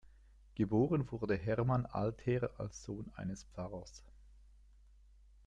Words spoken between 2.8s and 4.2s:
Sohn eines Pfarrers.